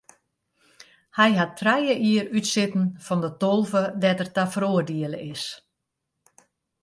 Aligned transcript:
Hy 1.17 1.31
hat 1.39 1.53
trije 1.59 1.95
jier 2.07 2.27
útsitten 2.39 2.85
fan 3.05 3.21
de 3.25 3.31
tolve 3.41 3.83
dêr't 4.01 4.21
er 4.25 4.29
ta 4.35 4.43
feroardiele 4.53 5.19
is. 5.33 5.45